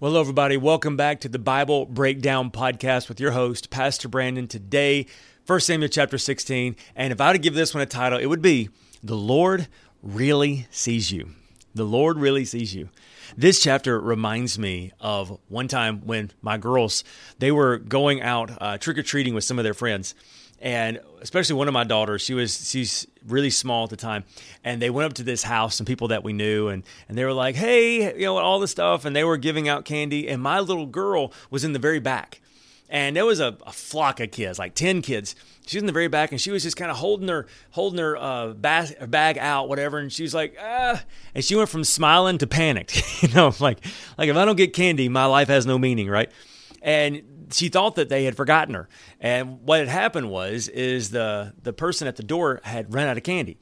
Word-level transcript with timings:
Well, 0.00 0.16
everybody. 0.16 0.56
Welcome 0.56 0.96
back 0.96 1.20
to 1.20 1.28
the 1.28 1.38
Bible 1.38 1.86
Breakdown 1.86 2.50
Podcast 2.50 3.08
with 3.08 3.20
your 3.20 3.32
host, 3.32 3.70
Pastor 3.70 4.08
Brandon. 4.08 4.48
Today, 4.48 5.06
1 5.46 5.60
Samuel 5.60 5.88
chapter 5.88 6.18
16. 6.18 6.74
And 6.96 7.12
if 7.12 7.20
I 7.20 7.28
were 7.28 7.34
to 7.34 7.38
give 7.38 7.54
this 7.54 7.72
one 7.72 7.82
a 7.82 7.86
title, 7.86 8.18
it 8.18 8.26
would 8.26 8.42
be 8.42 8.70
The 9.04 9.16
Lord 9.16 9.68
Really 10.02 10.66
Sees 10.70 11.12
You. 11.12 11.30
The 11.74 11.84
Lord 11.84 12.18
Really 12.18 12.44
Sees 12.44 12.74
You. 12.74 12.88
This 13.36 13.62
chapter 13.62 14.00
reminds 14.00 14.58
me 14.58 14.92
of 14.98 15.38
one 15.48 15.68
time 15.68 16.00
when 16.04 16.32
my 16.40 16.58
girls, 16.58 17.04
they 17.38 17.52
were 17.52 17.78
going 17.78 18.20
out 18.22 18.50
uh, 18.60 18.78
trick-or-treating 18.78 19.34
with 19.34 19.44
some 19.44 19.58
of 19.58 19.62
their 19.62 19.74
friends 19.74 20.14
and 20.62 21.00
especially 21.20 21.56
one 21.56 21.68
of 21.68 21.74
my 21.74 21.84
daughters 21.84 22.22
she 22.22 22.34
was 22.34 22.68
she's 22.68 23.06
really 23.26 23.50
small 23.50 23.84
at 23.84 23.90
the 23.90 23.96
time 23.96 24.24
and 24.64 24.80
they 24.80 24.90
went 24.90 25.06
up 25.06 25.12
to 25.12 25.22
this 25.22 25.42
house 25.42 25.74
some 25.74 25.84
people 25.84 26.08
that 26.08 26.22
we 26.22 26.32
knew 26.32 26.68
and 26.68 26.84
and 27.08 27.18
they 27.18 27.24
were 27.24 27.32
like 27.32 27.56
hey 27.56 28.14
you 28.14 28.24
know 28.24 28.38
all 28.38 28.60
this 28.60 28.70
stuff 28.70 29.04
and 29.04 29.14
they 29.14 29.24
were 29.24 29.36
giving 29.36 29.68
out 29.68 29.84
candy 29.84 30.28
and 30.28 30.40
my 30.40 30.60
little 30.60 30.86
girl 30.86 31.32
was 31.50 31.64
in 31.64 31.72
the 31.72 31.78
very 31.78 32.00
back. 32.00 32.40
And 32.88 33.16
there 33.16 33.24
was 33.24 33.40
a, 33.40 33.56
a 33.66 33.72
flock 33.72 34.20
of 34.20 34.30
kids 34.32 34.58
like 34.58 34.74
10 34.74 35.00
kids. 35.00 35.34
She 35.66 35.78
was 35.78 35.82
in 35.82 35.86
the 35.86 35.92
very 35.92 36.08
back 36.08 36.30
and 36.30 36.40
she 36.40 36.50
was 36.50 36.62
just 36.62 36.76
kind 36.76 36.90
of 36.90 36.98
holding 36.98 37.28
her 37.28 37.46
holding 37.70 37.98
her 37.98 38.16
uh, 38.18 38.48
bag, 38.48 39.10
bag 39.10 39.38
out 39.38 39.68
whatever 39.68 39.98
and 39.98 40.12
she 40.12 40.22
was 40.22 40.34
like 40.34 40.56
ah 40.60 41.02
and 41.34 41.42
she 41.42 41.56
went 41.56 41.70
from 41.70 41.84
smiling 41.84 42.36
to 42.38 42.46
panicked 42.46 43.02
you 43.22 43.28
know 43.28 43.54
like 43.60 43.78
like 44.18 44.28
if 44.28 44.36
i 44.36 44.44
don't 44.44 44.56
get 44.56 44.74
candy 44.74 45.08
my 45.08 45.24
life 45.24 45.48
has 45.48 45.64
no 45.64 45.78
meaning 45.78 46.08
right? 46.08 46.30
And 46.82 47.22
she 47.52 47.68
thought 47.68 47.96
that 47.96 48.08
they 48.08 48.24
had 48.24 48.36
forgotten 48.36 48.74
her. 48.74 48.88
And 49.20 49.62
what 49.62 49.80
had 49.80 49.88
happened 49.88 50.30
was 50.30 50.68
is 50.68 51.10
the 51.10 51.54
the 51.62 51.72
person 51.72 52.08
at 52.08 52.16
the 52.16 52.22
door 52.22 52.60
had 52.64 52.92
run 52.92 53.06
out 53.06 53.16
of 53.16 53.22
candy. 53.22 53.58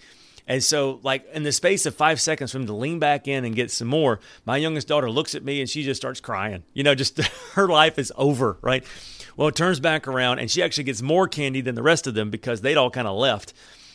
And 0.46 0.64
so, 0.64 0.98
like 1.04 1.26
in 1.32 1.44
the 1.44 1.52
space 1.52 1.86
of 1.86 1.94
five 1.94 2.20
seconds 2.20 2.50
for 2.50 2.58
him 2.58 2.66
to 2.66 2.72
lean 2.72 2.98
back 2.98 3.28
in 3.28 3.44
and 3.44 3.54
get 3.54 3.70
some 3.70 3.86
more, 3.86 4.18
my 4.44 4.56
youngest 4.56 4.88
daughter 4.88 5.08
looks 5.08 5.34
at 5.36 5.44
me 5.44 5.60
and 5.60 5.70
she 5.70 5.84
just 5.84 6.00
starts 6.00 6.20
crying. 6.20 6.64
You 6.74 6.82
know, 6.82 6.94
just 6.94 7.18
her 7.54 7.68
life 7.68 7.98
is 7.98 8.12
over, 8.16 8.58
right? 8.60 8.84
Well, 9.36 9.48
it 9.48 9.54
turns 9.54 9.78
back 9.78 10.08
around 10.08 10.40
and 10.40 10.50
she 10.50 10.62
actually 10.62 10.84
gets 10.84 11.02
more 11.02 11.28
candy 11.28 11.60
than 11.60 11.76
the 11.76 11.82
rest 11.82 12.06
of 12.06 12.14
them 12.14 12.30
because 12.30 12.62
they'd 12.62 12.76
all 12.76 12.90
kind 12.90 13.06
of 13.06 13.16
left. 13.16 13.52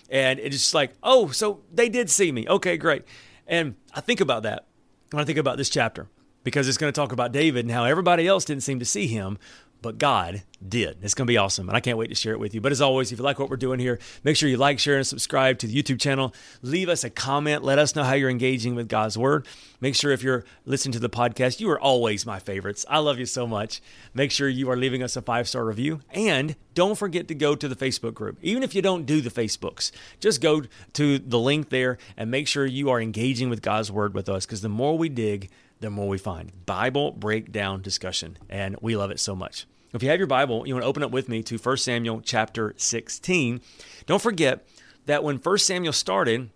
And 0.09 0.39
it's 0.39 0.55
just 0.55 0.73
like, 0.73 0.93
oh, 1.03 1.29
so 1.29 1.61
they 1.73 1.89
did 1.89 2.09
see 2.09 2.31
me. 2.31 2.47
Okay, 2.47 2.77
great. 2.77 3.03
And 3.47 3.75
I 3.93 4.01
think 4.01 4.21
about 4.21 4.43
that 4.43 4.65
when 5.11 5.21
I 5.21 5.25
think 5.25 5.37
about 5.37 5.57
this 5.57 5.69
chapter 5.69 6.07
because 6.43 6.67
it's 6.69 6.77
going 6.77 6.93
to 6.93 6.97
talk 6.97 7.11
about 7.11 7.31
David 7.31 7.65
and 7.65 7.71
how 7.71 7.83
everybody 7.83 8.27
else 8.27 8.45
didn't 8.45 8.63
seem 8.63 8.79
to 8.79 8.85
see 8.85 9.07
him, 9.07 9.37
but 9.85 9.99
God 9.99 10.41
did. 10.67 10.97
It's 11.03 11.13
going 11.13 11.27
to 11.27 11.31
be 11.31 11.37
awesome. 11.37 11.69
And 11.69 11.77
I 11.77 11.79
can't 11.79 11.95
wait 11.95 12.07
to 12.07 12.15
share 12.15 12.33
it 12.33 12.39
with 12.39 12.55
you. 12.55 12.59
But 12.59 12.71
as 12.71 12.81
always, 12.81 13.11
if 13.11 13.19
you 13.19 13.23
like 13.23 13.37
what 13.37 13.51
we're 13.51 13.55
doing 13.55 13.79
here, 13.79 13.99
make 14.23 14.35
sure 14.35 14.49
you 14.49 14.57
like, 14.57 14.79
share, 14.79 14.97
and 14.97 15.05
subscribe 15.05 15.59
to 15.59 15.67
the 15.67 15.83
YouTube 15.83 16.01
channel. 16.01 16.33
Leave 16.63 16.89
us 16.89 17.03
a 17.03 17.11
comment. 17.11 17.63
Let 17.63 17.77
us 17.77 17.95
know 17.95 18.03
how 18.03 18.13
you're 18.13 18.31
engaging 18.31 18.73
with 18.73 18.89
God's 18.89 19.15
Word. 19.15 19.45
Make 19.79 19.93
sure 19.93 20.09
if 20.11 20.23
you're 20.23 20.43
listening 20.65 20.93
to 20.93 20.99
the 20.99 21.07
podcast, 21.07 21.59
you 21.59 21.69
are 21.69 21.79
always 21.79 22.25
my 22.25 22.39
favorites. 22.39 22.83
I 22.89 22.97
love 22.97 23.19
you 23.19 23.27
so 23.27 23.45
much. 23.45 23.79
Make 24.15 24.31
sure 24.31 24.49
you 24.49 24.71
are 24.71 24.75
leaving 24.75 25.03
us 25.03 25.15
a 25.15 25.21
five 25.21 25.47
star 25.47 25.63
review. 25.63 26.01
And 26.09 26.55
don't 26.73 26.97
forget 26.97 27.27
to 27.27 27.35
go 27.35 27.55
to 27.55 27.67
the 27.67 27.75
Facebook 27.75 28.15
group. 28.15 28.39
Even 28.41 28.63
if 28.63 28.73
you 28.73 28.81
don't 28.81 29.05
do 29.05 29.21
the 29.21 29.29
Facebooks, 29.29 29.91
just 30.19 30.41
go 30.41 30.63
to 30.93 31.19
the 31.19 31.37
link 31.37 31.69
there 31.69 31.99
and 32.17 32.31
make 32.31 32.47
sure 32.47 32.65
you 32.65 32.89
are 32.89 32.99
engaging 32.99 33.51
with 33.51 33.61
God's 33.61 33.91
Word 33.91 34.15
with 34.15 34.29
us 34.29 34.47
because 34.47 34.61
the 34.61 34.67
more 34.67 34.97
we 34.97 35.09
dig, 35.09 35.51
the 35.79 35.91
more 35.91 36.07
we 36.07 36.17
find. 36.17 36.65
Bible 36.65 37.11
breakdown 37.11 37.83
discussion. 37.83 38.39
And 38.49 38.77
we 38.81 38.95
love 38.95 39.11
it 39.11 39.19
so 39.19 39.35
much. 39.35 39.67
If 39.95 40.03
you 40.03 40.09
have 40.09 40.19
your 40.19 40.27
Bible, 40.27 40.67
you 40.67 40.73
want 40.73 40.83
to 40.83 40.89
open 40.89 41.03
up 41.03 41.11
with 41.11 41.29
me 41.29 41.41
to 41.43 41.57
1 41.57 41.77
Samuel 41.77 42.19
chapter 42.19 42.73
16. 42.75 43.61
Don't 44.05 44.21
forget 44.21 44.67
that 45.05 45.23
when 45.23 45.37
1 45.37 45.57
Samuel 45.57 45.93
started, 45.93 46.49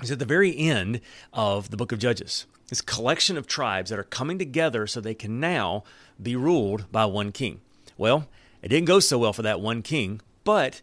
it's 0.00 0.12
at 0.12 0.20
the 0.20 0.24
very 0.24 0.56
end 0.56 1.00
of 1.32 1.70
the 1.70 1.76
book 1.76 1.90
of 1.90 1.98
Judges. 1.98 2.46
This 2.68 2.80
collection 2.80 3.36
of 3.36 3.48
tribes 3.48 3.90
that 3.90 3.98
are 3.98 4.04
coming 4.04 4.38
together 4.38 4.86
so 4.86 5.00
they 5.00 5.12
can 5.12 5.40
now 5.40 5.82
be 6.22 6.36
ruled 6.36 6.90
by 6.92 7.04
one 7.04 7.32
king. 7.32 7.62
Well, 7.98 8.28
it 8.62 8.68
didn't 8.68 8.86
go 8.86 9.00
so 9.00 9.18
well 9.18 9.32
for 9.32 9.42
that 9.42 9.60
one 9.60 9.82
king, 9.82 10.20
but 10.44 10.82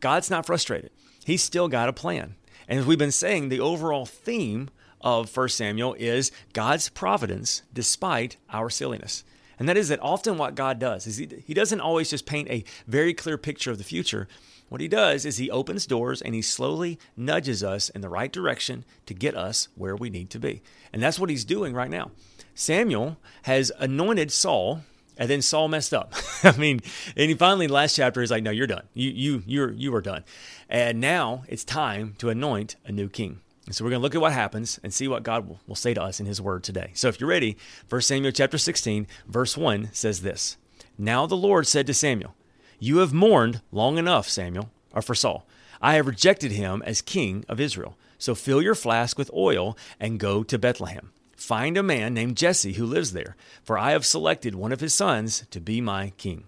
God's 0.00 0.30
not 0.30 0.46
frustrated. 0.46 0.90
He's 1.24 1.44
still 1.44 1.68
got 1.68 1.88
a 1.88 1.92
plan. 1.92 2.34
And 2.66 2.80
as 2.80 2.86
we've 2.86 2.98
been 2.98 3.12
saying, 3.12 3.50
the 3.50 3.60
overall 3.60 4.04
theme 4.04 4.68
of 5.00 5.36
1 5.36 5.48
Samuel 5.50 5.94
is 5.96 6.32
God's 6.54 6.88
providence 6.88 7.62
despite 7.72 8.36
our 8.52 8.68
silliness. 8.68 9.22
And 9.60 9.68
that 9.68 9.76
is 9.76 9.88
that 9.88 10.00
often 10.00 10.38
what 10.38 10.54
God 10.54 10.78
does 10.78 11.06
is 11.06 11.18
he, 11.18 11.28
he 11.46 11.52
doesn't 11.52 11.80
always 11.80 12.08
just 12.08 12.24
paint 12.24 12.48
a 12.48 12.64
very 12.88 13.12
clear 13.12 13.36
picture 13.36 13.70
of 13.70 13.76
the 13.76 13.84
future. 13.84 14.26
What 14.70 14.80
he 14.80 14.88
does 14.88 15.26
is 15.26 15.36
he 15.36 15.50
opens 15.50 15.84
doors 15.84 16.22
and 16.22 16.34
he 16.34 16.40
slowly 16.40 16.98
nudges 17.14 17.62
us 17.62 17.90
in 17.90 18.00
the 18.00 18.08
right 18.08 18.32
direction 18.32 18.86
to 19.04 19.12
get 19.12 19.36
us 19.36 19.68
where 19.74 19.94
we 19.94 20.08
need 20.08 20.30
to 20.30 20.38
be. 20.38 20.62
And 20.94 21.02
that's 21.02 21.18
what 21.18 21.28
he's 21.28 21.44
doing 21.44 21.74
right 21.74 21.90
now. 21.90 22.10
Samuel 22.54 23.18
has 23.42 23.70
anointed 23.78 24.32
Saul 24.32 24.80
and 25.18 25.28
then 25.28 25.42
Saul 25.42 25.68
messed 25.68 25.92
up. 25.92 26.14
I 26.42 26.56
mean, 26.56 26.80
and 27.14 27.28
he 27.28 27.34
finally 27.34 27.68
last 27.68 27.94
chapter 27.96 28.22
he's 28.22 28.30
like, 28.30 28.42
"No, 28.42 28.50
you're 28.50 28.66
done. 28.66 28.84
You 28.94 29.10
you 29.10 29.42
you're 29.46 29.72
you 29.72 29.94
are 29.94 30.00
done." 30.00 30.24
And 30.70 30.98
now 30.98 31.44
it's 31.46 31.64
time 31.64 32.14
to 32.18 32.30
anoint 32.30 32.76
a 32.86 32.92
new 32.92 33.10
king. 33.10 33.40
And 33.70 33.76
so 33.76 33.84
we're 33.84 33.90
going 33.90 34.00
to 34.00 34.02
look 34.02 34.16
at 34.16 34.20
what 34.20 34.32
happens 34.32 34.80
and 34.82 34.92
see 34.92 35.06
what 35.06 35.22
God 35.22 35.48
will, 35.48 35.76
say 35.76 35.94
to 35.94 36.02
us 36.02 36.18
in 36.18 36.26
his 36.26 36.40
word 36.40 36.64
today. 36.64 36.90
So 36.94 37.06
if 37.06 37.20
you're 37.20 37.30
ready, 37.30 37.56
1 37.88 38.00
Samuel 38.00 38.32
chapter 38.32 38.58
16, 38.58 39.06
verse 39.28 39.56
1 39.56 39.90
says 39.92 40.22
this. 40.22 40.56
Now 40.98 41.24
the 41.24 41.36
Lord 41.36 41.68
said 41.68 41.86
to 41.86 41.94
Samuel, 41.94 42.34
You 42.80 42.98
have 42.98 43.12
mourned 43.12 43.60
long 43.70 43.96
enough, 43.96 44.28
Samuel, 44.28 44.72
or 44.92 45.02
for 45.02 45.14
Saul. 45.14 45.46
I 45.80 45.94
have 45.94 46.08
rejected 46.08 46.50
him 46.50 46.82
as 46.84 47.00
king 47.00 47.44
of 47.48 47.60
Israel. 47.60 47.96
So 48.18 48.34
fill 48.34 48.60
your 48.60 48.74
flask 48.74 49.16
with 49.16 49.30
oil 49.32 49.78
and 50.00 50.18
go 50.18 50.42
to 50.42 50.58
Bethlehem. 50.58 51.12
Find 51.36 51.76
a 51.76 51.82
man 51.84 52.12
named 52.12 52.36
Jesse 52.36 52.72
who 52.72 52.84
lives 52.84 53.12
there, 53.12 53.36
for 53.62 53.78
I 53.78 53.92
have 53.92 54.04
selected 54.04 54.56
one 54.56 54.72
of 54.72 54.80
his 54.80 54.94
sons 54.94 55.46
to 55.52 55.60
be 55.60 55.80
my 55.80 56.12
king. 56.16 56.42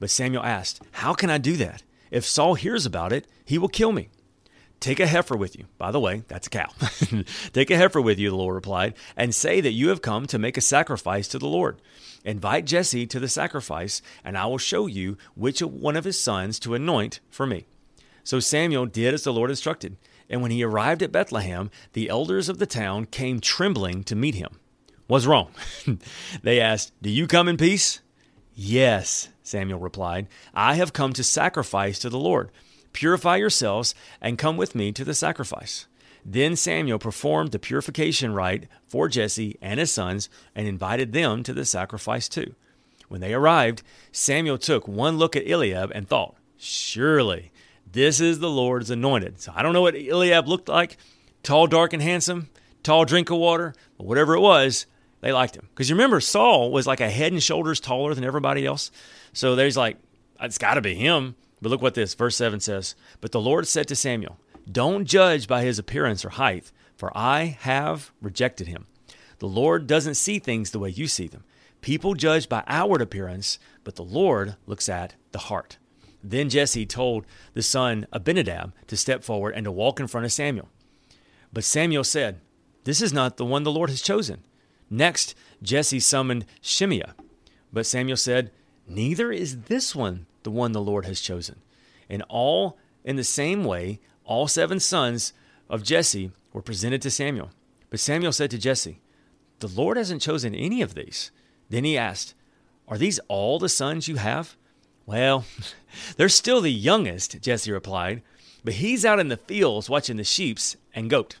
But 0.00 0.10
Samuel 0.10 0.42
asked, 0.42 0.82
How 0.90 1.14
can 1.14 1.30
I 1.30 1.38
do 1.38 1.54
that? 1.58 1.84
If 2.10 2.24
Saul 2.24 2.54
hears 2.54 2.84
about 2.84 3.12
it, 3.12 3.28
he 3.44 3.58
will 3.58 3.68
kill 3.68 3.92
me. 3.92 4.08
Take 4.80 5.00
a 5.00 5.06
heifer 5.06 5.36
with 5.36 5.56
you. 5.56 5.64
By 5.76 5.90
the 5.90 5.98
way, 5.98 6.22
that's 6.28 6.46
a 6.46 6.50
cow. 6.50 6.68
Take 7.52 7.70
a 7.70 7.76
heifer 7.76 8.00
with 8.00 8.18
you, 8.18 8.30
the 8.30 8.36
Lord 8.36 8.54
replied, 8.54 8.94
and 9.16 9.34
say 9.34 9.60
that 9.60 9.72
you 9.72 9.88
have 9.88 10.02
come 10.02 10.26
to 10.28 10.38
make 10.38 10.56
a 10.56 10.60
sacrifice 10.60 11.26
to 11.28 11.38
the 11.38 11.48
Lord. 11.48 11.80
Invite 12.24 12.64
Jesse 12.64 13.06
to 13.06 13.18
the 13.18 13.28
sacrifice, 13.28 14.02
and 14.24 14.38
I 14.38 14.46
will 14.46 14.58
show 14.58 14.86
you 14.86 15.16
which 15.34 15.60
one 15.60 15.96
of 15.96 16.04
his 16.04 16.20
sons 16.20 16.58
to 16.60 16.74
anoint 16.74 17.18
for 17.28 17.46
me. 17.46 17.66
So 18.22 18.38
Samuel 18.38 18.86
did 18.86 19.14
as 19.14 19.24
the 19.24 19.32
Lord 19.32 19.50
instructed. 19.50 19.96
And 20.30 20.42
when 20.42 20.50
he 20.50 20.62
arrived 20.62 21.02
at 21.02 21.10
Bethlehem, 21.12 21.70
the 21.94 22.08
elders 22.08 22.48
of 22.48 22.58
the 22.58 22.66
town 22.66 23.06
came 23.06 23.40
trembling 23.40 24.04
to 24.04 24.14
meet 24.14 24.34
him. 24.34 24.60
What's 25.06 25.26
wrong? 25.26 25.50
they 26.42 26.60
asked, 26.60 26.92
Do 27.00 27.08
you 27.08 27.26
come 27.26 27.48
in 27.48 27.56
peace? 27.56 28.00
Yes, 28.54 29.30
Samuel 29.42 29.78
replied. 29.78 30.28
I 30.52 30.74
have 30.74 30.92
come 30.92 31.14
to 31.14 31.24
sacrifice 31.24 31.98
to 32.00 32.10
the 32.10 32.18
Lord. 32.18 32.50
Purify 32.92 33.36
yourselves 33.36 33.94
and 34.20 34.38
come 34.38 34.56
with 34.56 34.74
me 34.74 34.92
to 34.92 35.04
the 35.04 35.14
sacrifice. 35.14 35.86
Then 36.24 36.56
Samuel 36.56 36.98
performed 36.98 37.52
the 37.52 37.58
purification 37.58 38.34
rite 38.34 38.68
for 38.86 39.08
Jesse 39.08 39.56
and 39.62 39.80
his 39.80 39.92
sons 39.92 40.28
and 40.54 40.66
invited 40.66 41.12
them 41.12 41.42
to 41.44 41.54
the 41.54 41.64
sacrifice 41.64 42.28
too. 42.28 42.54
When 43.08 43.20
they 43.20 43.32
arrived, 43.32 43.82
Samuel 44.12 44.58
took 44.58 44.86
one 44.86 45.16
look 45.16 45.36
at 45.36 45.48
Eliab 45.48 45.90
and 45.94 46.06
thought, 46.06 46.36
Surely 46.58 47.52
this 47.90 48.20
is 48.20 48.40
the 48.40 48.50
Lord's 48.50 48.90
anointed. 48.90 49.40
So 49.40 49.52
I 49.54 49.62
don't 49.62 49.72
know 49.72 49.82
what 49.82 49.94
Eliab 49.94 50.46
looked 50.46 50.68
like 50.68 50.98
tall, 51.42 51.66
dark, 51.66 51.92
and 51.92 52.02
handsome, 52.02 52.50
tall 52.82 53.04
drink 53.04 53.30
of 53.30 53.38
water, 53.38 53.74
but 53.96 54.06
whatever 54.06 54.34
it 54.34 54.40
was, 54.40 54.86
they 55.20 55.32
liked 55.32 55.56
him. 55.56 55.68
Because 55.70 55.88
you 55.88 55.94
remember, 55.94 56.20
Saul 56.20 56.70
was 56.70 56.86
like 56.86 57.00
a 57.00 57.10
head 57.10 57.32
and 57.32 57.42
shoulders 57.42 57.80
taller 57.80 58.14
than 58.14 58.24
everybody 58.24 58.66
else. 58.66 58.90
So 59.32 59.56
there's 59.56 59.76
like, 59.76 59.96
it's 60.40 60.58
got 60.58 60.74
to 60.74 60.80
be 60.80 60.94
him. 60.94 61.36
But 61.60 61.70
look 61.70 61.82
what 61.82 61.94
this 61.94 62.14
verse 62.14 62.36
7 62.36 62.60
says. 62.60 62.94
But 63.20 63.32
the 63.32 63.40
Lord 63.40 63.66
said 63.66 63.88
to 63.88 63.96
Samuel, 63.96 64.38
Don't 64.70 65.04
judge 65.04 65.48
by 65.48 65.62
his 65.62 65.78
appearance 65.78 66.24
or 66.24 66.30
height, 66.30 66.70
for 66.96 67.16
I 67.16 67.58
have 67.60 68.12
rejected 68.20 68.68
him. 68.68 68.86
The 69.38 69.46
Lord 69.46 69.86
doesn't 69.86 70.14
see 70.14 70.38
things 70.38 70.70
the 70.70 70.78
way 70.78 70.90
you 70.90 71.06
see 71.06 71.28
them. 71.28 71.44
People 71.80 72.14
judge 72.14 72.48
by 72.48 72.64
outward 72.66 73.00
appearance, 73.00 73.58
but 73.84 73.96
the 73.96 74.04
Lord 74.04 74.56
looks 74.66 74.88
at 74.88 75.14
the 75.32 75.38
heart. 75.38 75.78
Then 76.22 76.48
Jesse 76.48 76.86
told 76.86 77.24
the 77.54 77.62
son 77.62 78.06
Abinadab 78.12 78.74
to 78.88 78.96
step 78.96 79.22
forward 79.22 79.54
and 79.54 79.64
to 79.64 79.72
walk 79.72 80.00
in 80.00 80.08
front 80.08 80.24
of 80.24 80.32
Samuel. 80.32 80.68
But 81.52 81.64
Samuel 81.64 82.04
said, 82.04 82.40
This 82.84 83.00
is 83.00 83.12
not 83.12 83.36
the 83.36 83.44
one 83.44 83.62
the 83.62 83.72
Lord 83.72 83.90
has 83.90 84.02
chosen. 84.02 84.42
Next, 84.90 85.34
Jesse 85.62 86.00
summoned 86.00 86.46
Shimea. 86.60 87.14
But 87.72 87.86
Samuel 87.86 88.16
said, 88.16 88.50
Neither 88.88 89.30
is 89.30 89.62
this 89.62 89.94
one 89.94 90.26
the 90.42 90.50
one 90.50 90.72
the 90.72 90.80
Lord 90.80 91.04
has 91.04 91.20
chosen. 91.20 91.56
And 92.08 92.22
all 92.28 92.78
in 93.04 93.16
the 93.16 93.24
same 93.24 93.64
way, 93.64 94.00
all 94.24 94.48
seven 94.48 94.80
sons 94.80 95.32
of 95.68 95.82
Jesse 95.82 96.30
were 96.52 96.62
presented 96.62 97.02
to 97.02 97.10
Samuel. 97.10 97.50
But 97.90 98.00
Samuel 98.00 98.32
said 98.32 98.50
to 98.50 98.58
Jesse, 98.58 99.00
The 99.60 99.68
Lord 99.68 99.96
hasn't 99.96 100.22
chosen 100.22 100.54
any 100.54 100.82
of 100.82 100.94
these. 100.94 101.30
Then 101.70 101.84
he 101.84 101.96
asked, 101.96 102.34
Are 102.86 102.98
these 102.98 103.18
all 103.28 103.58
the 103.58 103.68
sons 103.68 104.08
you 104.08 104.16
have? 104.16 104.56
Well, 105.06 105.44
they're 106.16 106.28
still 106.28 106.60
the 106.60 106.72
youngest, 106.72 107.40
Jesse 107.40 107.72
replied, 107.72 108.22
but 108.64 108.74
he's 108.74 109.04
out 109.04 109.20
in 109.20 109.28
the 109.28 109.36
fields 109.36 109.88
watching 109.88 110.16
the 110.16 110.24
sheeps 110.24 110.76
and 110.94 111.08
goat. 111.08 111.38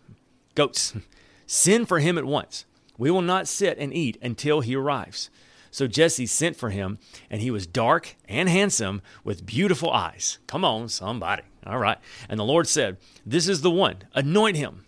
Goats. 0.54 0.94
Send 1.46 1.88
for 1.88 1.98
him 1.98 2.18
at 2.18 2.24
once. 2.24 2.64
We 2.96 3.10
will 3.10 3.22
not 3.22 3.48
sit 3.48 3.78
and 3.78 3.94
eat 3.94 4.18
until 4.20 4.60
he 4.60 4.74
arrives. 4.74 5.30
So 5.70 5.86
Jesse 5.86 6.26
sent 6.26 6.56
for 6.56 6.70
him, 6.70 6.98
and 7.30 7.40
he 7.40 7.50
was 7.50 7.66
dark 7.66 8.16
and 8.28 8.48
handsome 8.48 9.02
with 9.24 9.46
beautiful 9.46 9.90
eyes. 9.90 10.38
Come 10.46 10.64
on, 10.64 10.88
somebody. 10.88 11.42
All 11.66 11.78
right. 11.78 11.98
And 12.28 12.38
the 12.38 12.44
Lord 12.44 12.66
said, 12.66 12.96
This 13.26 13.48
is 13.48 13.60
the 13.60 13.70
one. 13.70 13.96
Anoint 14.14 14.56
him. 14.56 14.84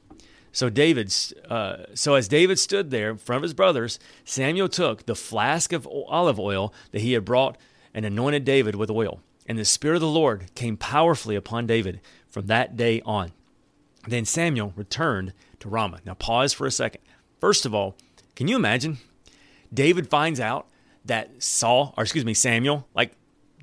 So 0.53 0.69
David, 0.69 1.15
uh, 1.49 1.85
so 1.95 2.15
as 2.15 2.27
David 2.27 2.59
stood 2.59 2.91
there 2.91 3.11
in 3.11 3.19
front 3.19 3.39
of 3.39 3.43
his 3.43 3.55
brothers, 3.55 3.99
Samuel 4.25 4.69
took 4.69 5.07
the 5.07 5.15
flask 5.15 5.73
of 5.73 5.87
olive 5.87 6.41
oil 6.41 6.75
that 6.91 7.03
he 7.03 7.13
had 7.13 7.25
brought 7.25 7.57
and 7.95 8.05
anointed 8.05 8.45
David 8.45 8.75
with 8.75 8.91
oil. 8.91 9.21
And 9.47 9.59
the 9.59 9.65
Spirit 9.65 9.97
of 9.97 10.01
the 10.01 10.09
Lord 10.09 10.55
came 10.55 10.77
powerfully 10.77 11.37
upon 11.37 11.67
David 11.67 12.01
from 12.29 12.47
that 12.47 12.77
day 12.77 13.01
on. 13.05 13.33
Then 14.09 14.25
Samuel 14.25 14.73
returned 14.77 15.35
to 15.61 15.69
Ramah. 15.69 16.01
Now 16.05 16.15
pause 16.15 16.53
for 16.53 16.67
a 16.67 16.71
second. 16.71 17.03
First 17.41 17.67
of 17.67 17.75
all, 17.75 17.97
can 18.35 18.49
you 18.49 18.57
imagine? 18.57 18.99
David 19.73 20.09
finds 20.09 20.41
out 20.41 20.69
that 21.05 21.43
Saul, 21.43 21.95
or 21.97 22.03
excuse 22.03 22.25
me, 22.25 22.35
Samuel, 22.35 22.87
like 22.95 23.13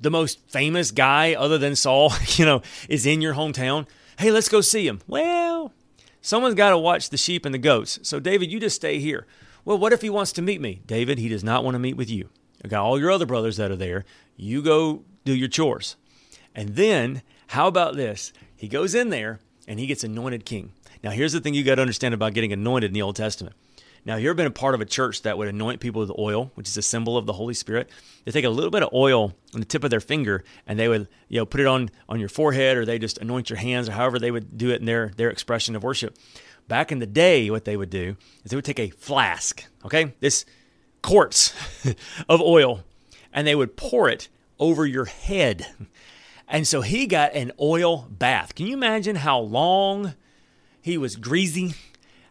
the 0.00 0.10
most 0.10 0.40
famous 0.48 0.90
guy 0.90 1.34
other 1.34 1.58
than 1.58 1.76
Saul, 1.76 2.12
you 2.36 2.44
know, 2.44 2.62
is 2.88 3.06
in 3.06 3.20
your 3.20 3.34
hometown. 3.34 3.86
Hey, 4.18 4.30
let's 4.30 4.48
go 4.48 4.60
see 4.60 4.86
him. 4.86 5.00
Well, 5.06 5.72
someone's 6.20 6.54
got 6.54 6.70
to 6.70 6.78
watch 6.78 7.10
the 7.10 7.16
sheep 7.16 7.44
and 7.44 7.54
the 7.54 7.58
goats. 7.58 7.98
So, 8.02 8.18
David, 8.18 8.50
you 8.50 8.60
just 8.60 8.76
stay 8.76 8.98
here. 8.98 9.26
Well, 9.64 9.78
what 9.78 9.92
if 9.92 10.02
he 10.02 10.10
wants 10.10 10.32
to 10.32 10.42
meet 10.42 10.60
me? 10.60 10.80
David, 10.86 11.18
he 11.18 11.28
does 11.28 11.44
not 11.44 11.64
want 11.64 11.74
to 11.74 11.78
meet 11.78 11.96
with 11.96 12.10
you. 12.10 12.30
I 12.64 12.68
got 12.68 12.84
all 12.84 12.98
your 12.98 13.10
other 13.10 13.26
brothers 13.26 13.56
that 13.58 13.70
are 13.70 13.76
there. 13.76 14.04
You 14.36 14.62
go 14.62 15.04
do 15.24 15.34
your 15.34 15.48
chores. 15.48 15.96
And 16.54 16.70
then, 16.70 17.22
how 17.48 17.68
about 17.68 17.94
this? 17.94 18.32
He 18.56 18.66
goes 18.66 18.94
in 18.94 19.10
there 19.10 19.40
and 19.68 19.78
he 19.78 19.86
gets 19.86 20.02
anointed 20.02 20.44
king. 20.44 20.72
Now, 21.04 21.10
here's 21.10 21.32
the 21.32 21.40
thing 21.40 21.54
you 21.54 21.62
got 21.62 21.76
to 21.76 21.82
understand 21.82 22.14
about 22.14 22.34
getting 22.34 22.52
anointed 22.52 22.90
in 22.90 22.94
the 22.94 23.02
Old 23.02 23.16
Testament. 23.16 23.54
Now, 24.08 24.16
you 24.16 24.30
ever 24.30 24.34
been 24.36 24.46
a 24.46 24.50
part 24.50 24.74
of 24.74 24.80
a 24.80 24.86
church 24.86 25.20
that 25.22 25.36
would 25.36 25.48
anoint 25.48 25.80
people 25.80 26.00
with 26.00 26.10
oil, 26.18 26.50
which 26.54 26.66
is 26.66 26.78
a 26.78 26.82
symbol 26.82 27.18
of 27.18 27.26
the 27.26 27.34
Holy 27.34 27.52
Spirit? 27.52 27.90
They 28.24 28.32
take 28.32 28.46
a 28.46 28.48
little 28.48 28.70
bit 28.70 28.82
of 28.82 28.88
oil 28.94 29.34
on 29.52 29.60
the 29.60 29.66
tip 29.66 29.84
of 29.84 29.90
their 29.90 30.00
finger 30.00 30.44
and 30.66 30.78
they 30.78 30.88
would, 30.88 31.08
you 31.28 31.38
know, 31.38 31.44
put 31.44 31.60
it 31.60 31.66
on 31.66 31.90
on 32.08 32.18
your 32.18 32.30
forehead, 32.30 32.78
or 32.78 32.86
they 32.86 32.98
just 32.98 33.18
anoint 33.18 33.50
your 33.50 33.58
hands, 33.58 33.86
or 33.86 33.92
however 33.92 34.18
they 34.18 34.30
would 34.30 34.56
do 34.56 34.70
it 34.70 34.80
in 34.80 34.86
their 34.86 35.12
their 35.18 35.28
expression 35.28 35.76
of 35.76 35.82
worship. 35.82 36.16
Back 36.68 36.90
in 36.90 37.00
the 37.00 37.06
day, 37.06 37.50
what 37.50 37.66
they 37.66 37.76
would 37.76 37.90
do 37.90 38.16
is 38.42 38.50
they 38.50 38.56
would 38.56 38.64
take 38.64 38.80
a 38.80 38.88
flask, 38.88 39.62
okay, 39.84 40.14
this 40.20 40.46
quarts 41.02 41.52
of 42.30 42.40
oil, 42.40 42.84
and 43.30 43.46
they 43.46 43.54
would 43.54 43.76
pour 43.76 44.08
it 44.08 44.30
over 44.58 44.86
your 44.86 45.04
head. 45.04 45.66
And 46.48 46.66
so 46.66 46.80
he 46.80 47.06
got 47.06 47.34
an 47.34 47.52
oil 47.60 48.08
bath. 48.08 48.54
Can 48.54 48.68
you 48.68 48.72
imagine 48.72 49.16
how 49.16 49.38
long 49.38 50.14
he 50.80 50.96
was 50.96 51.14
greasy? 51.14 51.74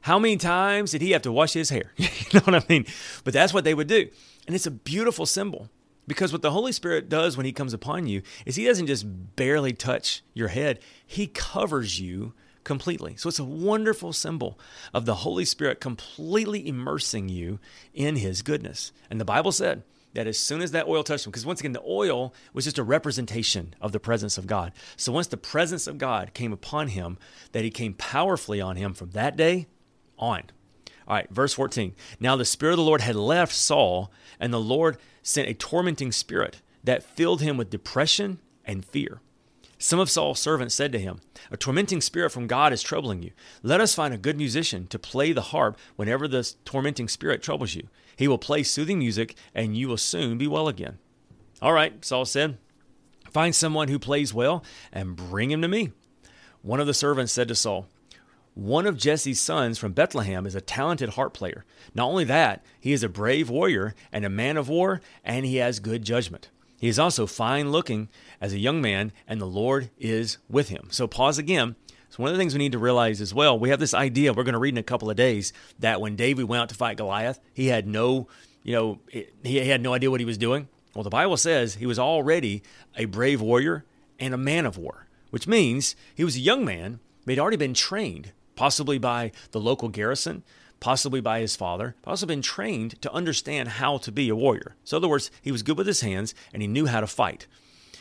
How 0.07 0.19
many 0.19 0.38
times 0.38 0.92
did 0.92 1.01
he 1.01 1.12
have 1.12 1.24
to 1.24 1.33
wash 1.33 1.51
his 1.51 1.69
hair? 1.69 1.92
you 1.98 2.07
know 2.33 2.39
what 2.39 2.56
I 2.56 2.63
mean? 2.69 2.86
But 3.25 3.33
that's 3.33 3.54
what 3.54 3.65
they 3.65 3.74
would 3.74 3.89
do. 3.89 4.09
And 4.45 4.56
it's 4.56 4.65
a 4.65 4.71
beautiful 4.71 5.25
symbol 5.25 5.69
because 6.07 6.31
what 6.31 6.42
the 6.42 6.51
Holy 6.51 6.71
Spirit 6.71 7.09
does 7.09 7.36
when 7.36 7.45
he 7.45 7.51
comes 7.51 7.74
upon 7.74 8.07
you 8.07 8.21
is 8.45 8.56
he 8.56 8.63
doesn't 8.63 8.88
just 8.88 9.06
barely 9.36 9.74
touch 9.74 10.24
your 10.33 10.48
head, 10.48 10.80
he 11.06 11.27
covers 11.27 12.00
you 12.00 12.31
completely. 12.63 13.18
So 13.18 13.27
it's 13.27 13.38
a 13.38 13.44
wonderful 13.44 14.13
symbol 14.13 14.57
of 14.94 15.06
the 15.06 15.15
Holy 15.15 15.44
Spirit 15.44 15.81
completely 15.81 16.65
immersing 16.65 17.27
you 17.27 17.59
in 17.94 18.15
his 18.15 18.42
goodness. 18.42 18.94
And 19.09 19.19
the 19.19 19.25
Bible 19.25 19.51
said, 19.51 19.83
that 20.13 20.25
as 20.25 20.39
soon 20.39 20.62
as 20.62 20.71
that 20.71 20.88
oil 20.88 21.04
touched 21.04 21.27
him, 21.27 21.31
because 21.31 21.45
once 21.45 21.59
again, 21.59 21.74
the 21.74 21.83
oil 21.86 22.33
was 22.54 22.63
just 22.63 22.80
a 22.80 22.83
representation 22.83 23.75
of 23.81 23.92
the 23.92 24.00
presence 24.00 24.38
of 24.38 24.48
God. 24.48 24.71
So 24.95 25.12
once 25.12 25.27
the 25.27 25.38
presence 25.38 25.86
of 25.86 25.98
God 25.98 26.33
came 26.33 26.54
upon 26.54 26.88
him, 26.88 27.18
that 27.51 27.65
he 27.65 27.69
came 27.69 27.94
powerfully 27.94 28.62
on 28.62 28.77
him 28.77 28.94
from 28.94 29.12
that 29.12 29.36
day 29.36 29.68
on. 30.17 30.43
All 31.07 31.15
right, 31.15 31.29
verse 31.29 31.53
14. 31.53 31.95
Now 32.19 32.35
the 32.35 32.45
Spirit 32.45 32.73
of 32.73 32.77
the 32.77 32.83
Lord 32.83 33.01
had 33.01 33.15
left 33.15 33.53
Saul, 33.53 34.11
and 34.39 34.53
the 34.53 34.59
Lord 34.59 34.97
sent 35.23 35.47
a 35.47 35.53
tormenting 35.53 36.11
spirit 36.11 36.61
that 36.83 37.03
filled 37.03 37.41
him 37.41 37.57
with 37.57 37.69
depression 37.69 38.39
and 38.65 38.83
fear. 38.83 39.21
Some 39.79 39.99
of 39.99 40.09
Saul's 40.09 40.39
servants 40.39 40.73
said 40.73 40.91
to 40.91 40.99
him, 40.99 41.19
A 41.51 41.57
tormenting 41.57 42.01
spirit 42.01 42.31
from 42.31 42.47
God 42.47 42.73
is 42.73 42.81
troubling 42.81 43.21
you. 43.21 43.31
Let 43.61 43.79
us 43.79 43.93
find 43.93 44.13
a 44.13 44.17
good 44.17 44.37
musician 44.37 44.87
to 44.87 44.97
play 44.97 45.31
the 45.31 45.41
harp 45.41 45.77
whenever 45.95 46.27
the 46.27 46.51
tormenting 46.65 47.07
spirit 47.07 47.43
troubles 47.43 47.75
you. 47.75 47.87
He 48.15 48.27
will 48.27 48.39
play 48.39 48.63
soothing 48.63 48.99
music, 48.99 49.35
and 49.53 49.77
you 49.77 49.87
will 49.87 49.97
soon 49.97 50.37
be 50.37 50.47
well 50.47 50.67
again. 50.67 50.97
All 51.61 51.73
right, 51.73 52.03
Saul 52.03 52.25
said, 52.25 52.57
Find 53.29 53.53
someone 53.53 53.87
who 53.89 53.99
plays 53.99 54.33
well 54.33 54.63
and 54.91 55.15
bring 55.15 55.51
him 55.51 55.61
to 55.61 55.67
me. 55.67 55.91
One 56.63 56.79
of 56.79 56.87
the 56.87 56.93
servants 56.93 57.31
said 57.31 57.47
to 57.49 57.55
Saul, 57.55 57.87
one 58.57 58.88
of 58.88 58.98
Jesse's 58.98 59.39
sons 59.39 59.77
from 59.77 59.92
Bethlehem 59.92 60.48
is 60.48 60.56
a 60.56 60.62
talented 60.62 61.09
harp 61.09 61.36
player. 61.36 61.63
Not 61.94 62.07
only 62.07 62.24
that, 62.24 62.65
he 62.80 62.92
is 62.92 63.04
a 63.04 63.09
brave 63.09 63.51
warrior 63.51 63.94
and 64.12 64.25
a 64.25 64.30
man 64.30 64.57
of 64.57 64.68
war, 64.68 65.00
and 65.24 65.45
he 65.45 65.57
has 65.57 65.80
good 65.80 66.04
judgment. 66.04 66.50
He 66.80 66.88
is 66.88 66.98
also 66.98 67.27
fine 67.27 67.71
looking 67.71 68.09
as 68.42 68.54
a 68.54 68.59
young 68.59 68.81
man, 68.81 69.12
and 69.27 69.39
the 69.39 69.45
Lord 69.45 69.92
is 70.00 70.39
with 70.50 70.69
him. 70.69 70.88
So, 70.89 71.06
pause 71.06 71.38
again. 71.38 71.75
So, 72.09 72.24
one 72.24 72.31
of 72.31 72.36
the 72.36 72.42
things 72.42 72.56
we 72.56 72.57
need 72.57 72.71
to 72.71 72.80
realize 72.80 73.21
as 73.21 73.31
well, 73.31 73.59
we 73.59 73.69
have 73.69 73.80
this 73.80 73.94
idea 73.94 74.33
we're 74.33 74.44
going 74.44 74.54
to 74.54 74.59
read 74.59 74.74
in 74.74 74.80
a 74.80 74.83
couple 74.83 75.12
of 75.12 75.15
days 75.15 75.54
that 75.77 76.01
when 76.01 76.15
David 76.15 76.45
went 76.45 76.63
out 76.63 76.69
to 76.69 76.75
fight 76.75 76.98
Goliath, 76.98 77.39
he 77.54 77.68
had 77.68 77.86
no, 77.86 78.27
you 78.63 78.74
know, 78.74 79.00
he 79.44 79.68
had 79.68 79.81
no 79.81 79.94
idea 79.94 80.09
what 80.09 80.19
he 80.19 80.25
was 80.25 80.38
doing. 80.38 80.68
Well, 80.95 81.04
the 81.04 81.12
Bible 81.12 81.38
says 81.38 81.75
he 81.75 81.86
was 81.86 82.00
already 82.00 82.63
a 82.95 83.06
brave 83.06 83.39
warrior 83.39 83.86
and 84.19 84.33
a 84.33 84.38
man 84.38 84.65
of 84.65 84.80
war, 84.80 85.06
which 85.30 85.48
means 85.48 85.95
he 86.15 86.24
was 86.24 86.36
a 86.36 86.39
young 86.39 86.65
man, 86.65 87.00
but 87.24 87.33
he'd 87.33 87.39
already 87.39 87.57
been 87.57 87.75
trained 87.75 88.31
possibly 88.57 88.98
by 88.98 89.31
the 89.51 89.62
local 89.62 89.88
garrison, 89.88 90.44
possibly 90.81 91.21
by 91.21 91.39
his 91.39 91.56
father, 91.56 91.95
but 92.01 92.12
also 92.12 92.25
been 92.25 92.42
trained 92.42 93.01
to 93.01 93.13
understand 93.13 93.69
how 93.69 93.98
to 94.00 94.12
be 94.12 94.27
a 94.27 94.36
warrior. 94.36 94.75
So, 94.83 94.98
in 94.98 95.01
other 95.01 95.09
words, 95.09 95.31
he 95.42 95.54
was 95.54 95.63
good 95.63 95.77
with 95.77 95.88
his 95.88 96.01
hands 96.01 96.36
and 96.51 96.62
he 96.62 96.68
knew 96.68 96.88
how 96.88 97.00
to 97.00 97.07
fight. 97.07 97.48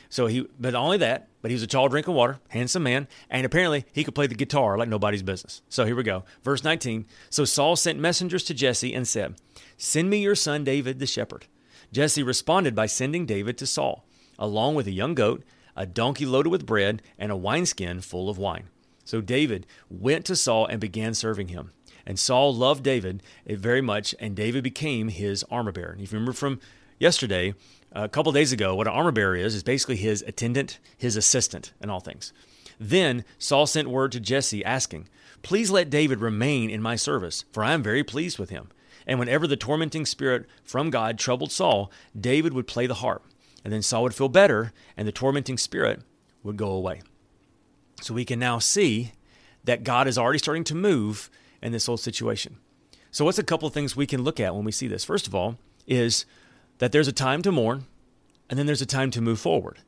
So 0.08 0.26
he, 0.26 0.46
but 0.58 0.74
only 0.74 0.98
that, 0.98 1.28
but 1.42 1.50
he 1.50 1.54
was 1.54 1.62
a 1.62 1.66
tall 1.66 1.88
drink 1.88 2.06
of 2.06 2.14
water, 2.14 2.38
handsome 2.48 2.84
man, 2.84 3.08
and 3.28 3.44
apparently 3.44 3.84
he 3.92 4.04
could 4.04 4.14
play 4.14 4.26
the 4.26 4.34
guitar 4.34 4.78
like 4.78 4.88
nobody's 4.88 5.22
business. 5.22 5.62
So 5.68 5.84
here 5.84 5.96
we 5.96 6.04
go. 6.04 6.24
Verse 6.42 6.62
19. 6.62 7.06
So 7.28 7.44
Saul 7.44 7.76
sent 7.76 7.98
messengers 7.98 8.44
to 8.44 8.54
Jesse 8.54 8.94
and 8.94 9.06
said, 9.06 9.34
Send 9.76 10.08
me 10.08 10.18
your 10.18 10.34
son 10.34 10.64
David 10.64 10.98
the 10.98 11.06
shepherd. 11.06 11.46
Jesse 11.92 12.22
responded 12.22 12.74
by 12.74 12.86
sending 12.86 13.26
David 13.26 13.58
to 13.58 13.66
Saul, 13.66 14.04
along 14.38 14.74
with 14.74 14.86
a 14.86 14.92
young 14.92 15.14
goat, 15.14 15.44
a 15.74 15.86
donkey 15.86 16.24
loaded 16.24 16.50
with 16.50 16.66
bread, 16.66 17.02
and 17.18 17.30
a 17.30 17.36
wineskin 17.36 18.00
full 18.00 18.30
of 18.30 18.38
wine. 18.38 18.70
So 19.06 19.22
David 19.22 19.66
went 19.88 20.26
to 20.26 20.36
Saul 20.36 20.66
and 20.66 20.80
began 20.80 21.14
serving 21.14 21.48
him. 21.48 21.70
And 22.04 22.18
Saul 22.18 22.54
loved 22.54 22.82
David 22.82 23.22
eh, 23.46 23.56
very 23.56 23.80
much, 23.80 24.14
and 24.20 24.36
David 24.36 24.62
became 24.62 25.08
his 25.08 25.44
armor 25.44 25.72
bearer. 25.72 25.92
And 25.92 26.02
if 26.02 26.12
you 26.12 26.16
remember 26.18 26.34
from 26.34 26.60
yesterday, 26.98 27.54
a 27.92 28.08
couple 28.08 28.32
days 28.32 28.52
ago, 28.52 28.74
what 28.74 28.86
an 28.86 28.92
armor 28.92 29.12
bearer 29.12 29.36
is, 29.36 29.54
is 29.54 29.62
basically 29.62 29.96
his 29.96 30.22
attendant, 30.22 30.78
his 30.96 31.16
assistant, 31.16 31.72
and 31.80 31.90
all 31.90 32.00
things. 32.00 32.32
Then 32.78 33.24
Saul 33.38 33.66
sent 33.66 33.88
word 33.88 34.12
to 34.12 34.20
Jesse 34.20 34.64
asking, 34.64 35.08
Please 35.42 35.70
let 35.70 35.88
David 35.88 36.20
remain 36.20 36.68
in 36.68 36.82
my 36.82 36.96
service, 36.96 37.44
for 37.52 37.62
I 37.62 37.72
am 37.72 37.82
very 37.82 38.04
pleased 38.04 38.38
with 38.38 38.50
him. 38.50 38.68
And 39.06 39.18
whenever 39.20 39.46
the 39.46 39.56
tormenting 39.56 40.04
spirit 40.04 40.46
from 40.64 40.90
God 40.90 41.18
troubled 41.18 41.52
Saul, 41.52 41.92
David 42.18 42.52
would 42.52 42.66
play 42.66 42.86
the 42.86 42.94
harp. 42.94 43.24
And 43.64 43.72
then 43.72 43.82
Saul 43.82 44.02
would 44.02 44.14
feel 44.14 44.28
better, 44.28 44.72
and 44.96 45.06
the 45.06 45.12
tormenting 45.12 45.58
spirit 45.58 46.02
would 46.42 46.56
go 46.56 46.70
away. 46.70 47.02
So 48.00 48.14
we 48.14 48.24
can 48.24 48.38
now 48.38 48.58
see 48.58 49.12
that 49.64 49.84
God 49.84 50.06
is 50.06 50.18
already 50.18 50.38
starting 50.38 50.64
to 50.64 50.74
move 50.74 51.30
in 51.62 51.72
this 51.72 51.86
whole 51.86 51.96
situation. 51.96 52.56
So, 53.10 53.24
what's 53.24 53.38
a 53.38 53.44
couple 53.44 53.66
of 53.66 53.74
things 53.74 53.96
we 53.96 54.06
can 54.06 54.22
look 54.22 54.38
at 54.38 54.54
when 54.54 54.64
we 54.64 54.72
see 54.72 54.88
this? 54.88 55.04
First 55.04 55.26
of 55.26 55.34
all, 55.34 55.56
is 55.86 56.26
that 56.78 56.92
there's 56.92 57.08
a 57.08 57.12
time 57.12 57.42
to 57.42 57.52
mourn 57.52 57.86
and 58.48 58.58
then 58.58 58.66
there's 58.66 58.82
a 58.82 58.86
time 58.86 59.10
to 59.12 59.20
move 59.20 59.40
forward. 59.40 59.78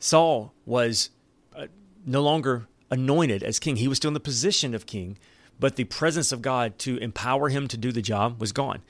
Saul 0.00 0.52
was 0.66 1.10
uh, 1.56 1.66
no 2.04 2.22
longer 2.22 2.66
anointed 2.90 3.42
as 3.42 3.58
king, 3.58 3.76
he 3.76 3.88
was 3.88 3.98
still 3.98 4.08
in 4.08 4.14
the 4.14 4.20
position 4.20 4.74
of 4.74 4.86
king, 4.86 5.18
but 5.60 5.76
the 5.76 5.84
presence 5.84 6.32
of 6.32 6.42
God 6.42 6.78
to 6.80 6.96
empower 6.98 7.48
him 7.48 7.68
to 7.68 7.76
do 7.76 7.92
the 7.92 8.02
job 8.02 8.40
was 8.40 8.52
gone. 8.52 8.82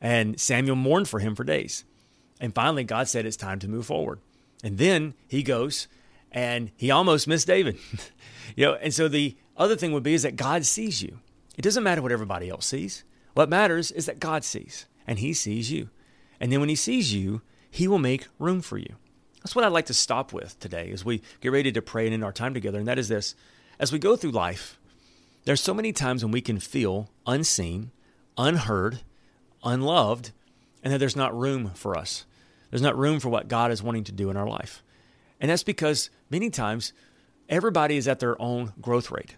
And 0.00 0.40
Samuel 0.40 0.76
mourned 0.76 1.08
for 1.08 1.18
him 1.18 1.34
for 1.34 1.44
days. 1.44 1.84
And 2.40 2.54
finally, 2.54 2.84
God 2.84 3.08
said 3.08 3.26
it's 3.26 3.36
time 3.36 3.58
to 3.60 3.68
move 3.68 3.86
forward. 3.86 4.20
And 4.62 4.78
then 4.78 5.14
he 5.28 5.42
goes 5.42 5.88
and 6.32 6.70
he 6.76 6.90
almost 6.90 7.28
missed 7.28 7.46
David. 7.46 7.78
you 8.56 8.66
know, 8.66 8.74
and 8.74 8.92
so 8.94 9.08
the 9.08 9.36
other 9.56 9.76
thing 9.76 9.92
would 9.92 10.02
be 10.02 10.14
is 10.14 10.22
that 10.22 10.36
God 10.36 10.64
sees 10.64 11.02
you. 11.02 11.18
It 11.56 11.62
doesn't 11.62 11.82
matter 11.82 12.02
what 12.02 12.12
everybody 12.12 12.48
else 12.48 12.66
sees. 12.66 13.04
What 13.34 13.48
matters 13.48 13.90
is 13.90 14.06
that 14.06 14.20
God 14.20 14.44
sees, 14.44 14.86
and 15.06 15.18
He 15.18 15.32
sees 15.32 15.70
you. 15.70 15.90
And 16.40 16.50
then 16.52 16.60
when 16.60 16.68
He 16.68 16.76
sees 16.76 17.12
you, 17.12 17.42
He 17.70 17.86
will 17.86 17.98
make 17.98 18.28
room 18.38 18.60
for 18.60 18.78
you. 18.78 18.96
That's 19.42 19.54
what 19.56 19.64
I'd 19.64 19.72
like 19.72 19.86
to 19.86 19.94
stop 19.94 20.32
with 20.32 20.58
today 20.60 20.90
as 20.92 21.04
we 21.04 21.22
get 21.40 21.52
ready 21.52 21.72
to 21.72 21.82
pray 21.82 22.06
and 22.06 22.14
in 22.14 22.22
our 22.22 22.32
time 22.32 22.54
together. 22.54 22.78
And 22.78 22.88
that 22.88 22.98
is 22.98 23.08
this 23.08 23.34
as 23.78 23.92
we 23.92 23.98
go 23.98 24.14
through 24.14 24.32
life, 24.32 24.78
there's 25.44 25.62
so 25.62 25.72
many 25.72 25.92
times 25.92 26.22
when 26.22 26.32
we 26.32 26.42
can 26.42 26.58
feel 26.58 27.10
unseen, 27.26 27.92
unheard, 28.36 29.00
unloved, 29.64 30.32
and 30.82 30.92
that 30.92 30.98
there's 30.98 31.16
not 31.16 31.36
room 31.36 31.70
for 31.74 31.96
us. 31.96 32.26
There's 32.70 32.82
not 32.82 32.96
room 32.96 33.20
for 33.20 33.30
what 33.30 33.48
God 33.48 33.72
is 33.72 33.82
wanting 33.82 34.04
to 34.04 34.12
do 34.12 34.30
in 34.30 34.36
our 34.36 34.46
life. 34.46 34.82
And 35.40 35.50
that's 35.50 35.62
because 35.62 36.10
many 36.28 36.50
times 36.50 36.92
everybody 37.48 37.96
is 37.96 38.06
at 38.06 38.20
their 38.20 38.40
own 38.40 38.72
growth 38.80 39.10
rate. 39.10 39.36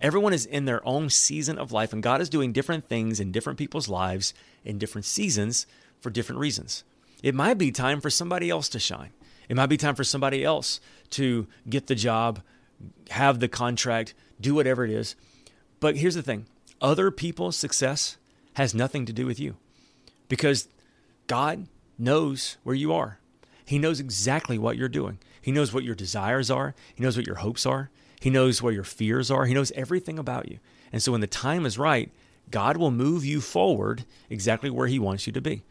Everyone 0.00 0.32
is 0.32 0.46
in 0.46 0.64
their 0.64 0.86
own 0.86 1.10
season 1.10 1.58
of 1.58 1.72
life, 1.72 1.92
and 1.92 2.02
God 2.02 2.20
is 2.20 2.30
doing 2.30 2.52
different 2.52 2.88
things 2.88 3.20
in 3.20 3.32
different 3.32 3.58
people's 3.58 3.88
lives 3.88 4.32
in 4.64 4.78
different 4.78 5.04
seasons 5.04 5.66
for 6.00 6.10
different 6.10 6.40
reasons. 6.40 6.84
It 7.22 7.34
might 7.34 7.58
be 7.58 7.70
time 7.70 8.00
for 8.00 8.10
somebody 8.10 8.48
else 8.50 8.68
to 8.70 8.78
shine. 8.78 9.10
It 9.48 9.56
might 9.56 9.66
be 9.66 9.76
time 9.76 9.94
for 9.94 10.04
somebody 10.04 10.44
else 10.44 10.80
to 11.10 11.46
get 11.68 11.86
the 11.86 11.94
job, 11.94 12.40
have 13.10 13.40
the 13.40 13.48
contract, 13.48 14.14
do 14.40 14.54
whatever 14.54 14.84
it 14.84 14.90
is. 14.90 15.16
But 15.80 15.96
here's 15.96 16.14
the 16.14 16.22
thing 16.22 16.46
other 16.80 17.10
people's 17.10 17.56
success 17.56 18.16
has 18.54 18.74
nothing 18.74 19.04
to 19.06 19.12
do 19.12 19.26
with 19.26 19.38
you 19.38 19.56
because 20.28 20.68
God 21.26 21.66
knows 21.98 22.56
where 22.62 22.74
you 22.74 22.92
are. 22.92 23.19
He 23.70 23.78
knows 23.78 24.00
exactly 24.00 24.58
what 24.58 24.76
you're 24.76 24.88
doing. 24.88 25.20
He 25.40 25.52
knows 25.52 25.72
what 25.72 25.84
your 25.84 25.94
desires 25.94 26.50
are. 26.50 26.74
He 26.92 27.04
knows 27.04 27.16
what 27.16 27.24
your 27.24 27.36
hopes 27.36 27.64
are. 27.64 27.88
He 28.18 28.28
knows 28.28 28.60
where 28.60 28.72
your 28.72 28.82
fears 28.82 29.30
are. 29.30 29.46
He 29.46 29.54
knows 29.54 29.70
everything 29.76 30.18
about 30.18 30.48
you. 30.50 30.58
And 30.92 31.00
so 31.00 31.12
when 31.12 31.20
the 31.20 31.28
time 31.28 31.64
is 31.64 31.78
right, 31.78 32.10
God 32.50 32.76
will 32.76 32.90
move 32.90 33.24
you 33.24 33.40
forward 33.40 34.04
exactly 34.28 34.70
where 34.70 34.88
He 34.88 34.98
wants 34.98 35.28
you 35.28 35.32
to 35.34 35.40
be. 35.40 35.62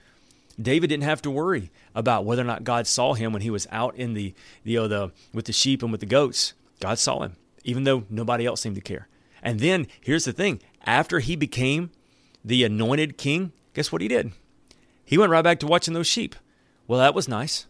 David 0.58 0.88
didn't 0.88 1.04
have 1.04 1.22
to 1.24 1.30
worry 1.30 1.72
about 1.94 2.24
whether 2.24 2.42
or 2.42 2.46
not 2.46 2.64
God 2.64 2.88
saw 2.88 3.16
him 3.16 3.34
when 3.34 3.42
he 3.42 3.50
was 3.50 3.68
out 3.70 3.98
in 3.98 4.14
the, 4.14 4.34
you 4.64 4.80
uh, 4.80 4.84
know, 4.84 4.88
the 4.88 5.12
with 5.34 5.44
the 5.44 5.52
sheep 5.52 5.84
and 5.84 5.92
with 5.92 6.00
the 6.00 6.06
goats. 6.06 6.54
God 6.80 7.00
saw 7.00 7.24
him, 7.24 7.36
even 7.66 7.84
though 7.84 8.06
nobody 8.10 8.46
else 8.46 8.62
seemed 8.62 8.76
to 8.76 8.82
care. 8.82 9.10
And 9.44 9.60
then 9.60 9.88
here's 10.00 10.24
the 10.24 10.32
thing: 10.32 10.62
after 10.86 11.20
he 11.20 11.36
became 11.36 11.92
the 12.46 12.64
anointed 12.64 13.18
king, 13.18 13.52
guess 13.74 13.92
what 13.92 14.02
he 14.02 14.08
did? 14.08 14.32
He 15.04 15.18
went 15.18 15.32
right 15.32 15.44
back 15.44 15.60
to 15.60 15.68
watching 15.68 15.94
those 15.94 16.08
sheep. 16.08 16.38
Well, 16.88 17.02
that 17.02 17.14
was 17.14 17.28
nice. 17.28 17.66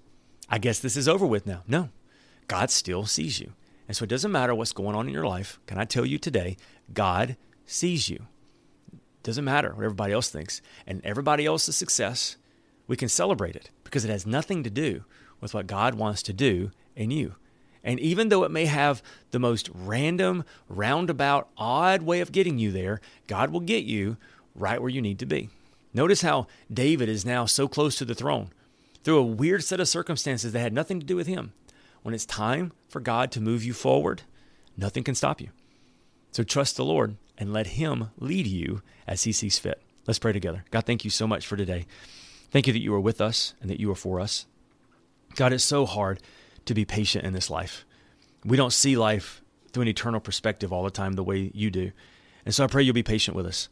I 0.49 0.57
guess 0.57 0.79
this 0.79 0.97
is 0.97 1.07
over 1.07 1.25
with 1.25 1.45
now. 1.45 1.61
No, 1.67 1.89
God 2.47 2.71
still 2.71 3.05
sees 3.05 3.39
you. 3.39 3.53
And 3.87 3.95
so 3.95 4.03
it 4.03 4.09
doesn't 4.09 4.31
matter 4.31 4.53
what's 4.53 4.71
going 4.71 4.95
on 4.95 5.07
in 5.07 5.13
your 5.13 5.25
life. 5.25 5.59
Can 5.67 5.77
I 5.77 5.85
tell 5.85 6.05
you 6.05 6.17
today, 6.17 6.57
God 6.93 7.37
sees 7.65 8.09
you. 8.09 8.27
Doesn't 9.23 9.45
matter 9.45 9.69
what 9.69 9.85
everybody 9.85 10.13
else 10.13 10.29
thinks. 10.29 10.61
And 10.87 11.01
everybody 11.03 11.45
else's 11.45 11.75
success, 11.75 12.37
we 12.87 12.95
can 12.95 13.09
celebrate 13.09 13.55
it 13.55 13.69
because 13.83 14.05
it 14.05 14.11
has 14.11 14.25
nothing 14.25 14.63
to 14.63 14.69
do 14.69 15.03
with 15.41 15.53
what 15.53 15.67
God 15.67 15.95
wants 15.95 16.23
to 16.23 16.33
do 16.33 16.71
in 16.95 17.11
you. 17.11 17.35
And 17.83 17.99
even 17.99 18.29
though 18.29 18.43
it 18.43 18.51
may 18.51 18.65
have 18.65 19.01
the 19.31 19.39
most 19.39 19.69
random, 19.73 20.43
roundabout, 20.67 21.47
odd 21.57 22.01
way 22.01 22.19
of 22.19 22.31
getting 22.31 22.57
you 22.57 22.71
there, 22.71 22.99
God 23.27 23.51
will 23.51 23.61
get 23.61 23.85
you 23.85 24.17
right 24.53 24.81
where 24.81 24.89
you 24.89 25.01
need 25.01 25.19
to 25.19 25.25
be. 25.25 25.49
Notice 25.93 26.21
how 26.21 26.47
David 26.71 27.09
is 27.09 27.25
now 27.25 27.45
so 27.45 27.67
close 27.67 27.95
to 27.97 28.05
the 28.05 28.15
throne 28.15 28.51
through 29.09 29.17
a 29.17 29.23
weird 29.23 29.63
set 29.63 29.79
of 29.79 29.87
circumstances 29.87 30.51
that 30.51 30.59
had 30.59 30.71
nothing 30.71 30.99
to 30.99 31.05
do 31.05 31.15
with 31.15 31.25
him. 31.25 31.51
When 32.03 32.13
it's 32.13 32.27
time 32.27 32.73
for 32.89 32.99
God 32.99 33.31
to 33.31 33.41
move 33.41 33.63
you 33.63 33.73
forward, 33.73 34.21
nothing 34.77 35.03
can 35.03 35.15
stop 35.15 35.41
you. 35.41 35.49
So 36.31 36.43
trust 36.43 36.77
the 36.77 36.85
Lord 36.85 37.17
and 37.35 37.51
let 37.51 37.65
Him 37.65 38.11
lead 38.19 38.45
you 38.45 38.83
as 39.07 39.23
He 39.23 39.31
sees 39.31 39.57
fit. 39.57 39.81
Let's 40.05 40.19
pray 40.19 40.31
together. 40.31 40.63
God, 40.69 40.85
thank 40.85 41.03
you 41.03 41.09
so 41.09 41.25
much 41.25 41.47
for 41.47 41.57
today. 41.57 41.87
Thank 42.51 42.67
you 42.67 42.73
that 42.73 42.83
you 42.83 42.93
are 42.93 42.99
with 42.99 43.19
us 43.19 43.55
and 43.59 43.67
that 43.71 43.79
you 43.79 43.89
are 43.89 43.95
for 43.95 44.19
us. 44.19 44.45
God, 45.33 45.53
it's 45.53 45.63
so 45.63 45.87
hard 45.87 46.21
to 46.65 46.75
be 46.75 46.85
patient 46.85 47.25
in 47.25 47.33
this 47.33 47.49
life. 47.49 47.85
We 48.45 48.57
don't 48.57 48.71
see 48.71 48.95
life 48.95 49.41
through 49.71 49.81
an 49.81 49.87
eternal 49.87 50.19
perspective 50.19 50.71
all 50.71 50.83
the 50.83 50.91
time 50.91 51.13
the 51.13 51.23
way 51.23 51.49
you 51.55 51.71
do. 51.71 51.93
And 52.45 52.53
so 52.53 52.63
I 52.63 52.67
pray 52.67 52.83
you'll 52.83 52.93
be 52.93 53.01
patient 53.01 53.35
with 53.35 53.47
us. 53.47 53.69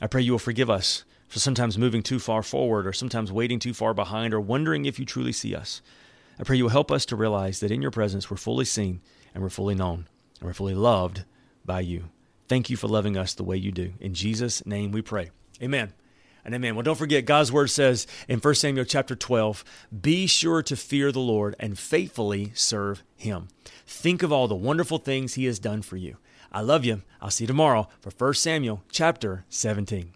I 0.00 0.06
pray 0.06 0.22
you 0.22 0.30
will 0.30 0.38
forgive 0.38 0.70
us 0.70 1.02
for 1.28 1.38
sometimes 1.38 1.78
moving 1.78 2.02
too 2.02 2.18
far 2.18 2.42
forward 2.42 2.86
or 2.86 2.92
sometimes 2.92 3.32
waiting 3.32 3.58
too 3.58 3.74
far 3.74 3.94
behind 3.94 4.32
or 4.32 4.40
wondering 4.40 4.84
if 4.84 4.98
you 4.98 5.04
truly 5.04 5.32
see 5.32 5.54
us. 5.54 5.82
I 6.38 6.44
pray 6.44 6.56
you 6.56 6.64
will 6.64 6.70
help 6.70 6.92
us 6.92 7.06
to 7.06 7.16
realize 7.16 7.60
that 7.60 7.70
in 7.70 7.82
your 7.82 7.90
presence 7.90 8.30
we're 8.30 8.36
fully 8.36 8.64
seen 8.64 9.00
and 9.34 9.42
we're 9.42 9.48
fully 9.48 9.74
known 9.74 10.06
and 10.38 10.46
we're 10.46 10.54
fully 10.54 10.74
loved 10.74 11.24
by 11.64 11.80
you. 11.80 12.10
Thank 12.48 12.70
you 12.70 12.76
for 12.76 12.88
loving 12.88 13.16
us 13.16 13.34
the 13.34 13.44
way 13.44 13.56
you 13.56 13.72
do. 13.72 13.94
In 14.00 14.14
Jesus' 14.14 14.64
name 14.64 14.92
we 14.92 15.02
pray. 15.02 15.30
Amen. 15.62 15.92
And 16.44 16.54
amen. 16.54 16.76
Well, 16.76 16.84
don't 16.84 16.98
forget, 16.98 17.24
God's 17.24 17.50
word 17.50 17.70
says 17.70 18.06
in 18.28 18.38
1 18.38 18.54
Samuel 18.54 18.84
chapter 18.84 19.16
12, 19.16 19.64
be 20.00 20.28
sure 20.28 20.62
to 20.62 20.76
fear 20.76 21.10
the 21.10 21.18
Lord 21.18 21.56
and 21.58 21.76
faithfully 21.76 22.52
serve 22.54 23.02
him. 23.16 23.48
Think 23.84 24.22
of 24.22 24.30
all 24.30 24.46
the 24.46 24.54
wonderful 24.54 24.98
things 24.98 25.34
he 25.34 25.46
has 25.46 25.58
done 25.58 25.82
for 25.82 25.96
you. 25.96 26.18
I 26.52 26.60
love 26.60 26.84
you. 26.84 27.02
I'll 27.20 27.30
see 27.30 27.44
you 27.44 27.48
tomorrow 27.48 27.88
for 28.00 28.10
1 28.10 28.34
Samuel 28.34 28.84
chapter 28.92 29.44
17. 29.48 30.15